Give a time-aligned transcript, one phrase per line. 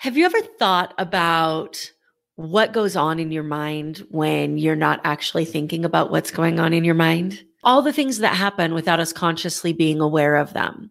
[0.00, 1.92] Have you ever thought about
[2.36, 6.72] what goes on in your mind when you're not actually thinking about what's going on
[6.72, 7.44] in your mind?
[7.64, 10.90] All the things that happen without us consciously being aware of them.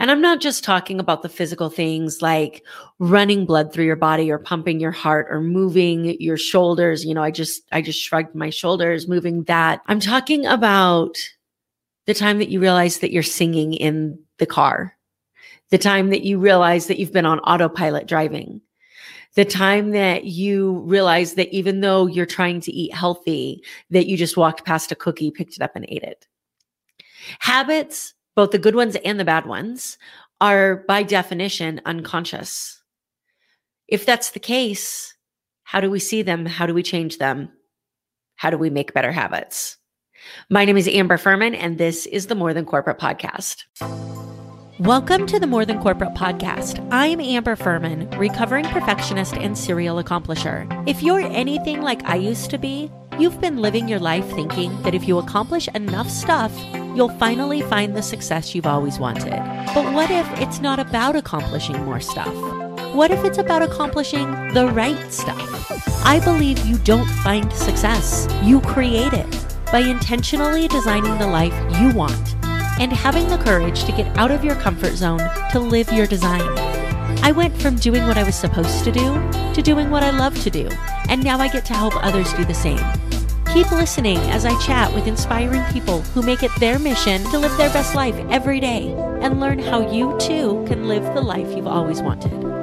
[0.00, 2.64] And I'm not just talking about the physical things like
[2.98, 7.04] running blood through your body or pumping your heart or moving your shoulders.
[7.04, 9.82] You know, I just, I just shrugged my shoulders, moving that.
[9.86, 11.16] I'm talking about
[12.06, 14.95] the time that you realize that you're singing in the car
[15.70, 18.60] the time that you realize that you've been on autopilot driving,
[19.34, 24.16] the time that you realize that even though you're trying to eat healthy, that you
[24.16, 26.26] just walked past a cookie, picked it up, and ate it.
[27.40, 29.98] Habits, both the good ones and the bad ones,
[30.40, 32.82] are by definition unconscious.
[33.88, 35.14] If that's the case,
[35.64, 36.46] how do we see them?
[36.46, 37.50] How do we change them?
[38.36, 39.78] How do we make better habits?
[40.50, 43.64] My name is Amber Furman, and this is the More Than Corporate Podcast.
[44.80, 46.86] Welcome to the More Than Corporate podcast.
[46.92, 50.66] I'm Amber Furman, recovering perfectionist and serial accomplisher.
[50.86, 54.94] If you're anything like I used to be, you've been living your life thinking that
[54.94, 56.52] if you accomplish enough stuff,
[56.94, 59.30] you'll finally find the success you've always wanted.
[59.72, 62.34] But what if it's not about accomplishing more stuff?
[62.94, 66.04] What if it's about accomplishing the right stuff?
[66.04, 71.94] I believe you don't find success, you create it by intentionally designing the life you
[71.94, 72.36] want
[72.78, 75.20] and having the courage to get out of your comfort zone
[75.52, 76.42] to live your design.
[77.22, 79.14] I went from doing what I was supposed to do
[79.54, 80.68] to doing what I love to do,
[81.08, 82.80] and now I get to help others do the same.
[83.52, 87.56] Keep listening as I chat with inspiring people who make it their mission to live
[87.56, 91.66] their best life every day and learn how you too can live the life you've
[91.66, 92.55] always wanted.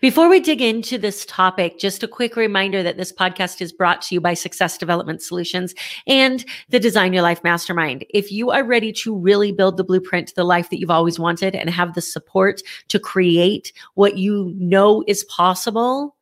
[0.00, 4.02] Before we dig into this topic, just a quick reminder that this podcast is brought
[4.02, 5.74] to you by Success Development Solutions
[6.06, 8.04] and the Design Your Life Mastermind.
[8.10, 11.18] If you are ready to really build the blueprint to the life that you've always
[11.18, 16.16] wanted and have the support to create what you know is possible,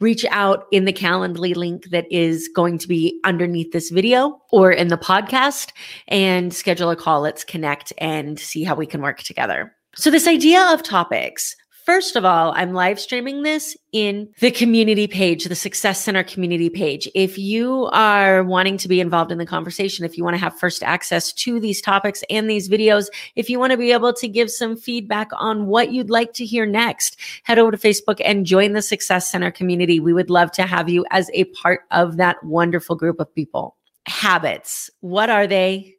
[0.00, 4.70] reach out in the Calendly link that is going to be underneath this video or
[4.70, 5.72] in the podcast
[6.08, 7.22] and schedule a call.
[7.22, 9.74] Let's connect and see how we can work together.
[9.96, 15.06] So, this idea of topics, First of all, I'm live streaming this in the community
[15.06, 17.08] page, the Success Center community page.
[17.14, 20.58] If you are wanting to be involved in the conversation, if you want to have
[20.58, 24.28] first access to these topics and these videos, if you want to be able to
[24.28, 28.46] give some feedback on what you'd like to hear next, head over to Facebook and
[28.46, 30.00] join the Success Center community.
[30.00, 33.76] We would love to have you as a part of that wonderful group of people.
[34.06, 34.90] Habits.
[35.00, 35.96] What are they?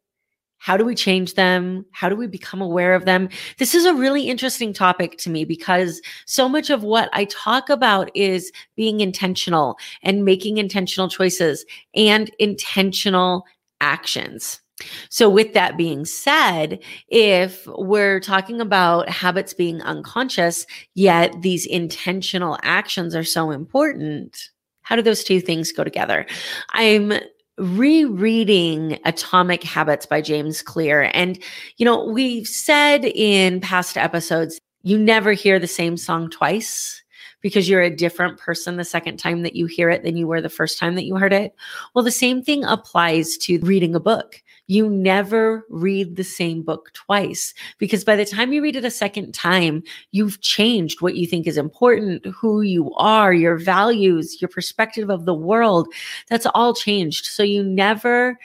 [0.62, 1.84] How do we change them?
[1.90, 3.30] How do we become aware of them?
[3.58, 7.72] This is a really interesting topic to me because so much of what I talk
[7.72, 13.44] about is being intentional and making intentional choices and intentional
[13.82, 14.62] actions.
[15.10, 22.60] So, with that being said, if we're talking about habits being unconscious, yet these intentional
[22.62, 24.52] actions are so important,
[24.84, 26.28] how do those two things go together?
[26.70, 27.14] I'm
[27.62, 31.12] rereading Atomic Habits by James Clear.
[31.14, 31.38] And,
[31.78, 37.04] you know, we've said in past episodes, you never hear the same song twice
[37.42, 40.42] because you're a different person the second time that you hear it than you were
[40.42, 41.54] the first time that you heard it.
[41.94, 44.42] Well, the same thing applies to reading a book.
[44.72, 48.90] You never read the same book twice because by the time you read it a
[48.90, 49.84] second time,
[50.14, 55.26] you've changed what you think is important, who you are, your values, your perspective of
[55.26, 55.90] the world.
[56.30, 57.26] That's all changed.
[57.26, 58.40] So you never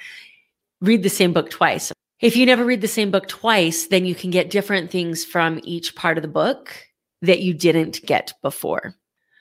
[0.80, 1.92] read the same book twice.
[2.18, 5.60] If you never read the same book twice, then you can get different things from
[5.62, 6.74] each part of the book
[7.22, 8.96] that you didn't get before.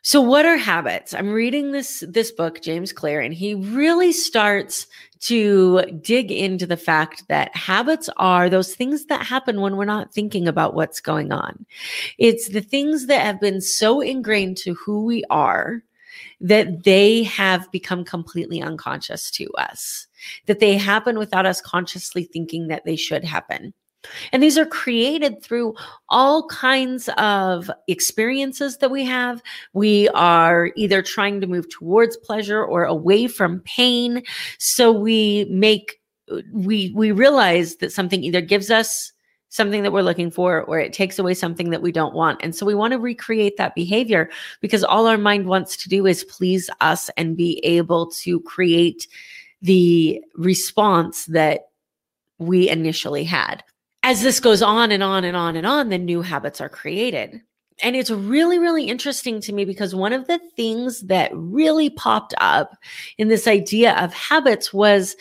[0.06, 1.16] So what are habits?
[1.16, 4.86] I'm reading this this book James Clear and he really starts
[5.22, 10.14] to dig into the fact that habits are those things that happen when we're not
[10.14, 11.66] thinking about what's going on.
[12.20, 15.82] It's the things that have been so ingrained to who we are
[16.40, 20.06] that they have become completely unconscious to us,
[20.46, 23.74] that they happen without us consciously thinking that they should happen.
[24.32, 25.76] And these are created through
[26.10, 29.42] all kinds of experiences that we have.
[29.74, 34.24] We are either trying to move towards pleasure or away from pain.
[34.60, 36.00] So we make
[36.52, 39.12] we we realize that something either gives us
[39.50, 42.42] something that we're looking for or it takes away something that we don't want.
[42.44, 44.30] And so we want to recreate that behavior
[44.60, 49.08] because all our mind wants to do is please us and be able to create
[49.62, 51.70] the response that
[52.38, 53.64] we initially had
[54.06, 57.42] as this goes on and on and on and on, the new habits are created.
[57.82, 62.36] And it's really, really interesting to me because one of the things that really popped
[62.38, 62.78] up
[63.18, 65.16] in this idea of habits was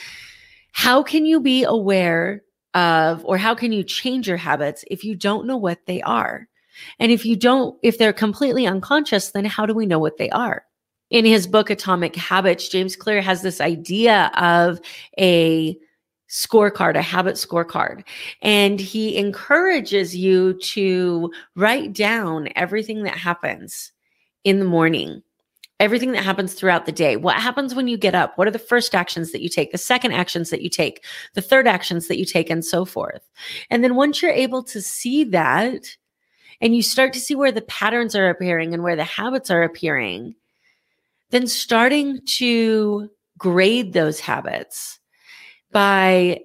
[0.72, 2.42] how can you be aware
[2.74, 6.46] of, or how can you change your habits if you don't know what they are?
[6.98, 10.28] And if you don't, if they're completely unconscious, then how do we know what they
[10.28, 10.62] are?
[11.08, 14.78] In his book, Atomic Habits, James Clear has this idea of
[15.18, 15.78] a
[16.34, 18.04] scorecard, a habit scorecard.
[18.42, 23.92] And he encourages you to write down everything that happens
[24.42, 25.22] in the morning
[25.80, 27.16] everything that happens throughout the day.
[27.16, 28.38] What happens when you get up?
[28.38, 31.04] What are the first actions that you take, the second actions that you take,
[31.34, 33.28] the third actions that you take, and so forth.
[33.70, 35.96] And then once you're able to see that,
[36.60, 39.64] and you start to see where the patterns are appearing and where the habits are
[39.64, 40.36] appearing,
[41.30, 45.00] then starting to grade those habits
[45.74, 46.40] by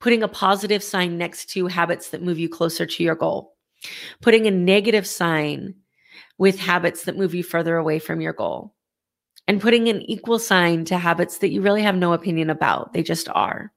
[0.00, 3.56] putting a positive sign next to habits that move you closer to your goal,
[4.20, 5.74] putting a negative sign
[6.38, 8.74] with habits that move you further away from your goal
[9.48, 12.92] and putting an equal sign to habits that you really have no opinion about.
[12.92, 13.72] They just are.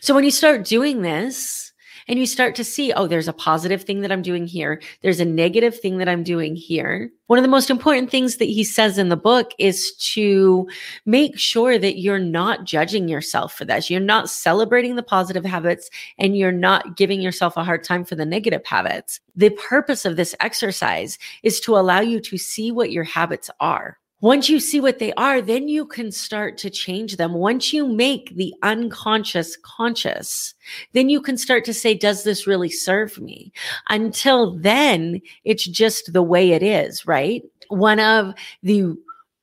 [0.00, 1.69] So when you start doing this,
[2.10, 4.82] and you start to see, oh, there's a positive thing that I'm doing here.
[5.00, 7.08] There's a negative thing that I'm doing here.
[7.28, 10.68] One of the most important things that he says in the book is to
[11.06, 13.88] make sure that you're not judging yourself for this.
[13.88, 18.16] You're not celebrating the positive habits and you're not giving yourself a hard time for
[18.16, 19.20] the negative habits.
[19.36, 23.99] The purpose of this exercise is to allow you to see what your habits are.
[24.20, 27.32] Once you see what they are, then you can start to change them.
[27.32, 30.54] Once you make the unconscious conscious,
[30.92, 33.52] then you can start to say, does this really serve me?
[33.88, 37.42] Until then, it's just the way it is, right?
[37.68, 38.94] One of the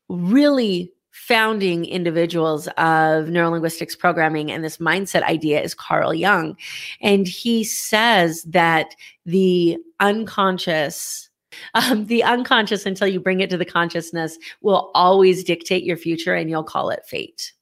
[0.09, 6.55] really founding individuals of neurolinguistics programming and this mindset idea is Carl Jung.
[7.01, 8.95] And he says that
[9.25, 11.26] the unconscious
[11.73, 16.35] um, the unconscious, until you bring it to the consciousness, will always dictate your future
[16.35, 17.53] and you'll call it fate.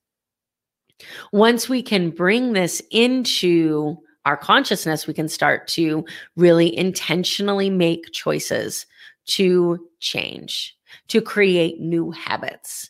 [1.31, 6.05] Once we can bring this into our consciousness, we can start to
[6.35, 8.85] really intentionally make choices
[9.25, 10.75] to change,
[11.09, 12.89] to create new habits,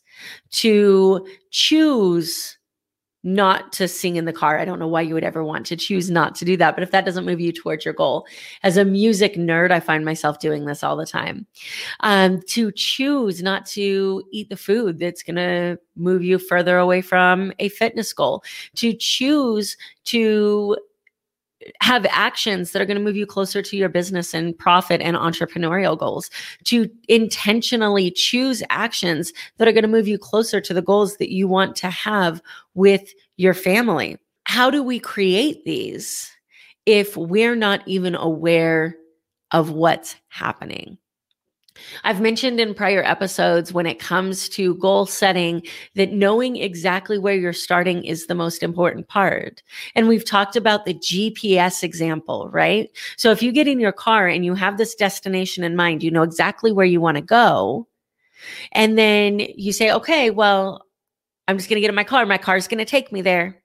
[0.51, 2.54] to choose
[3.25, 4.59] not to sing in the car.
[4.59, 6.83] I don't know why you would ever want to choose not to do that, but
[6.83, 8.27] if that doesn't move you towards your goal,
[8.61, 11.47] as a music nerd, I find myself doing this all the time.
[12.01, 17.01] Um, to choose not to eat the food that's going to move you further away
[17.01, 18.43] from a fitness goal,
[18.75, 19.75] to choose
[20.05, 20.77] to
[21.81, 25.17] have actions that are going to move you closer to your business and profit and
[25.17, 26.29] entrepreneurial goals,
[26.65, 31.31] to intentionally choose actions that are going to move you closer to the goals that
[31.31, 32.41] you want to have
[32.73, 34.17] with your family.
[34.45, 36.31] How do we create these
[36.85, 38.95] if we're not even aware
[39.51, 40.97] of what's happening?
[42.03, 45.61] I've mentioned in prior episodes when it comes to goal setting
[45.95, 49.61] that knowing exactly where you're starting is the most important part.
[49.93, 52.89] And we've talked about the GPS example, right?
[53.17, 56.11] So if you get in your car and you have this destination in mind, you
[56.11, 57.87] know exactly where you want to go.
[58.71, 60.85] And then you say, okay, well,
[61.47, 62.25] I'm just going to get in my car.
[62.25, 63.61] My car's going to take me there.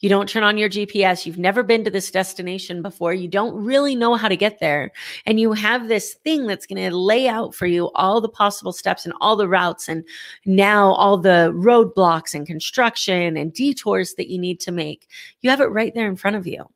[0.00, 1.24] You don't turn on your GPS.
[1.24, 3.14] You've never been to this destination before.
[3.14, 4.90] You don't really know how to get there.
[5.24, 8.72] And you have this thing that's going to lay out for you all the possible
[8.72, 10.04] steps and all the routes and
[10.44, 15.08] now all the roadblocks and construction and detours that you need to make.
[15.40, 16.68] You have it right there in front of you.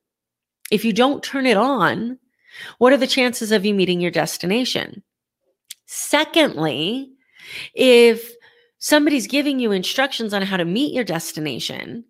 [0.71, 2.19] If you don't turn it on,
[2.79, 5.02] what are the chances of you meeting your destination?
[5.87, 7.11] Secondly,
[7.75, 8.33] if
[8.78, 12.05] somebody's giving you instructions on how to meet your destination,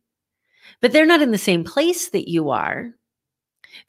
[0.82, 2.90] but they're not in the same place that you are,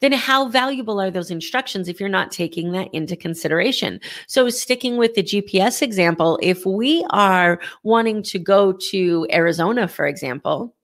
[0.00, 4.00] then how valuable are those instructions if you're not taking that into consideration?
[4.26, 10.06] So, sticking with the GPS example, if we are wanting to go to Arizona, for
[10.06, 10.74] example,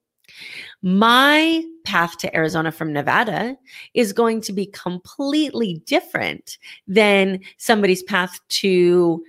[0.83, 3.57] my path to Arizona from Nevada
[3.93, 9.23] is going to be completely different than somebody's path to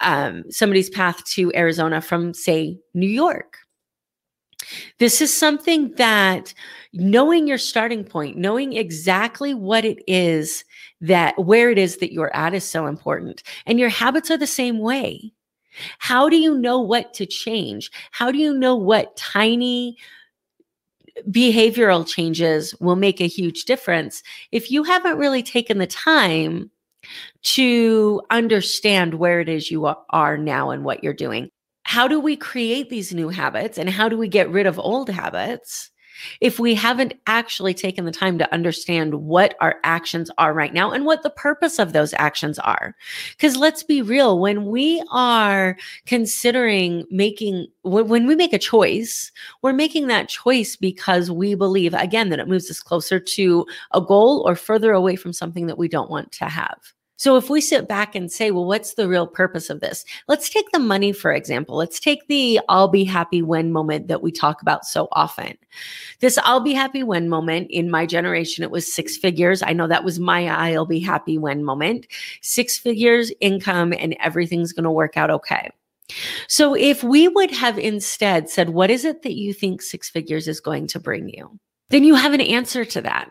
[0.00, 3.58] um, somebody's path to Arizona from, say, New York.
[4.98, 6.54] This is something that
[6.92, 10.64] knowing your starting point, knowing exactly what it is
[11.00, 13.42] that where it is that you're at is so important.
[13.66, 15.32] And your habits are the same way.
[15.98, 17.90] How do you know what to change?
[18.10, 19.98] How do you know what tiny
[21.30, 24.22] behavioral changes will make a huge difference
[24.52, 26.70] if you haven't really taken the time
[27.42, 31.50] to understand where it is you are now and what you're doing?
[31.86, 35.08] How do we create these new habits and how do we get rid of old
[35.08, 35.90] habits?
[36.40, 40.90] if we haven't actually taken the time to understand what our actions are right now
[40.90, 42.94] and what the purpose of those actions are.
[43.32, 45.76] Because let's be real, when we are
[46.06, 49.30] considering making, when we make a choice,
[49.62, 54.00] we're making that choice because we believe, again, that it moves us closer to a
[54.00, 56.95] goal or further away from something that we don't want to have.
[57.16, 60.04] So if we sit back and say, well, what's the real purpose of this?
[60.28, 61.76] Let's take the money, for example.
[61.76, 65.56] Let's take the I'll be happy when moment that we talk about so often.
[66.20, 69.62] This I'll be happy when moment in my generation, it was six figures.
[69.62, 72.06] I know that was my I'll be happy when moment,
[72.42, 75.70] six figures income and everything's going to work out okay.
[76.48, 80.46] So if we would have instead said, what is it that you think six figures
[80.46, 81.58] is going to bring you?
[81.90, 83.30] Then you have an answer to that.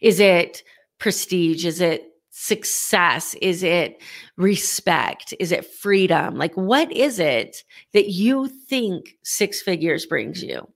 [0.00, 0.62] Is it
[0.98, 1.64] prestige?
[1.64, 3.34] Is it success?
[3.40, 4.02] Is it
[4.36, 5.32] respect?
[5.38, 6.36] Is it freedom?
[6.36, 7.62] Like, what is it
[7.92, 10.66] that you think six figures brings you?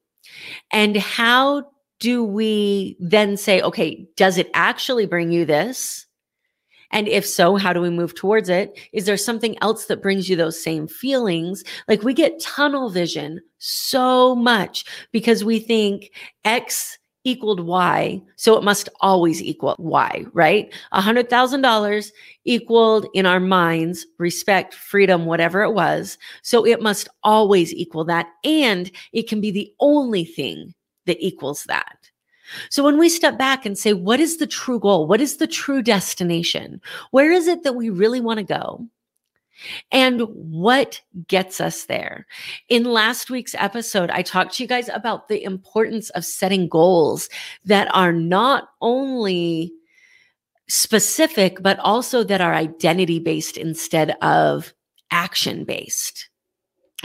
[0.71, 1.65] And how
[1.99, 6.07] do we then say, okay, does it actually bring you this?
[6.93, 8.79] And if so, how do we move towards it?
[8.93, 11.65] Is there something else that brings you those same feelings?
[11.89, 16.11] Like we get tunnel vision so much because we think
[16.45, 18.23] X equaled Y.
[18.37, 20.73] So it must always equal Y, right?
[20.93, 22.13] A hundred thousand dollars
[22.45, 26.17] equaled in our minds respect, freedom, whatever it was.
[26.43, 28.29] So it must always equal that.
[28.45, 30.73] And it can be the only thing
[31.07, 31.99] that equals that.
[32.71, 35.09] So when we step back and say, what is the true goal?
[35.09, 36.81] What is the true destination?
[37.11, 38.87] Where is it that we really want to go?
[39.91, 42.27] And what gets us there?
[42.69, 47.29] In last week's episode, I talked to you guys about the importance of setting goals
[47.65, 49.73] that are not only
[50.69, 54.75] specific, but also that are identity based instead of
[55.11, 56.29] action based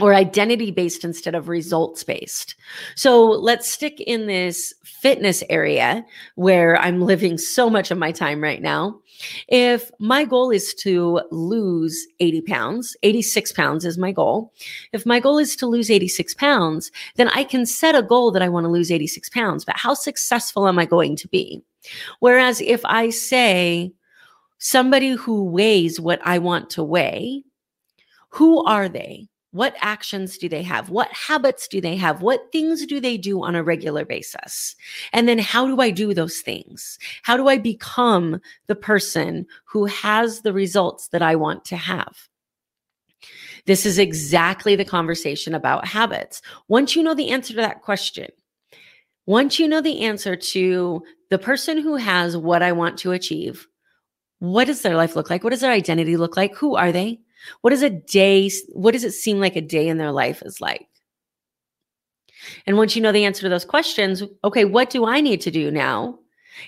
[0.00, 2.54] or identity based instead of results based.
[2.96, 6.04] So let's stick in this fitness area
[6.36, 8.98] where I'm living so much of my time right now.
[9.48, 14.52] If my goal is to lose 80 pounds, 86 pounds is my goal.
[14.92, 18.42] If my goal is to lose 86 pounds, then I can set a goal that
[18.42, 21.62] I want to lose 86 pounds, but how successful am I going to be?
[22.20, 23.92] Whereas if I say
[24.56, 27.42] somebody who weighs what I want to weigh,
[28.30, 29.28] who are they?
[29.52, 30.88] What actions do they have?
[30.88, 32.22] What habits do they have?
[32.22, 34.74] What things do they do on a regular basis?
[35.12, 36.98] And then how do I do those things?
[37.22, 42.28] How do I become the person who has the results that I want to have?
[43.66, 46.40] This is exactly the conversation about habits.
[46.68, 48.28] Once you know the answer to that question,
[49.26, 53.68] once you know the answer to the person who has what I want to achieve,
[54.38, 55.44] what does their life look like?
[55.44, 56.56] What does their identity look like?
[56.56, 57.20] Who are they?
[57.60, 60.60] What does a day, what does it seem like a day in their life is
[60.60, 60.88] like?
[62.66, 65.50] And once you know the answer to those questions, okay, what do I need to
[65.50, 66.18] do now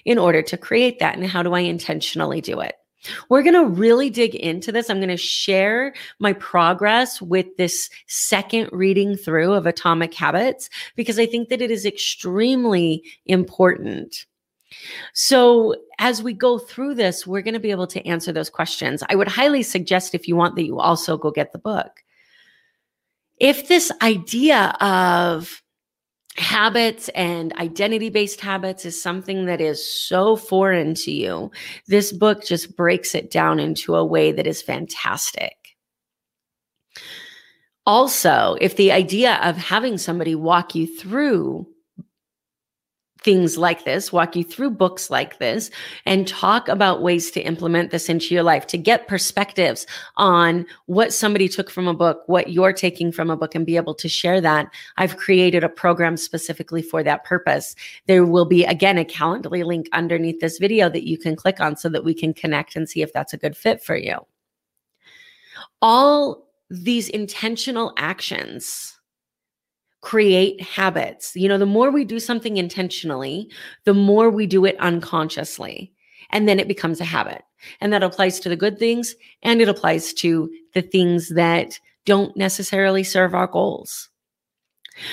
[0.05, 1.17] in order to create that?
[1.17, 2.75] And how do I intentionally do it?
[3.29, 4.89] We're going to really dig into this.
[4.89, 11.19] I'm going to share my progress with this second reading through of Atomic Habits because
[11.19, 14.27] I think that it is extremely important.
[15.13, 19.03] So, as we go through this, we're going to be able to answer those questions.
[19.09, 22.03] I would highly suggest, if you want, that you also go get the book.
[23.39, 25.63] If this idea of
[26.37, 31.51] habits and identity based habits is something that is so foreign to you,
[31.87, 35.57] this book just breaks it down into a way that is fantastic.
[37.87, 41.67] Also, if the idea of having somebody walk you through
[43.25, 45.71] things like this, walk you through books like this,
[46.05, 51.13] and talk about ways to implement this into your life to get perspectives on what
[51.13, 54.09] somebody took from a book, what you're taking from a book, and be able to
[54.09, 54.69] share that.
[54.99, 57.75] I've created a program specifically for that purpose.
[58.07, 61.77] There will be, again, a Calendly link underneath this video that you can click on
[61.77, 64.19] so that we can connect and see if that's a good fit for you.
[65.81, 68.94] All these intentional actions
[70.05, 71.35] create habits.
[71.35, 73.51] You know, the more we do something intentionally,
[73.85, 75.93] the more we do it unconsciously.
[76.29, 77.43] And then it becomes a habit.
[77.81, 82.37] And that applies to the good things and it applies to the things that don't
[82.37, 84.11] necessarily serve our goals.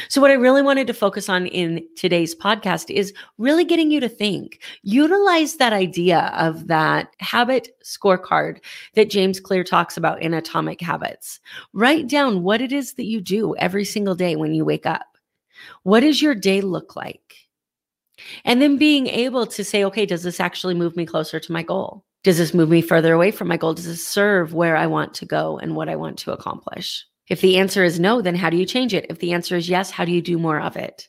[0.09, 3.99] So, what I really wanted to focus on in today's podcast is really getting you
[3.99, 4.61] to think.
[4.83, 8.59] Utilize that idea of that habit scorecard
[8.95, 11.39] that James Clear talks about in Atomic Habits.
[11.73, 15.17] Write down what it is that you do every single day when you wake up.
[15.83, 17.35] What does your day look like?
[18.45, 21.63] And then being able to say, okay, does this actually move me closer to my
[21.63, 22.05] goal?
[22.23, 23.73] Does this move me further away from my goal?
[23.73, 27.03] Does this serve where I want to go and what I want to accomplish?
[27.31, 29.05] If the answer is no, then how do you change it?
[29.09, 31.07] If the answer is yes, how do you do more of it?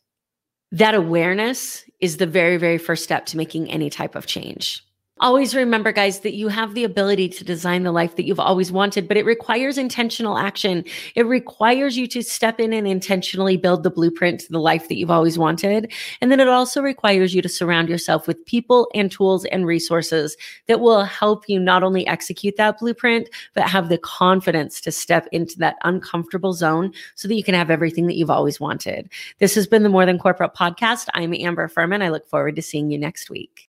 [0.71, 4.85] That awareness is the very, very first step to making any type of change.
[5.23, 8.73] Always remember, guys, that you have the ability to design the life that you've always
[8.73, 10.85] wanted, but it requires intentional action.
[11.14, 14.97] It requires you to step in and intentionally build the blueprint to the life that
[14.97, 15.93] you've always wanted.
[16.21, 20.37] And then it also requires you to surround yourself with people and tools and resources
[20.67, 25.29] that will help you not only execute that blueprint, but have the confidence to step
[25.31, 29.09] into that uncomfortable zone so that you can have everything that you've always wanted.
[29.38, 31.07] This has been the More Than Corporate podcast.
[31.14, 32.02] I'm Amber Furman.
[32.02, 33.69] I look forward to seeing you next week.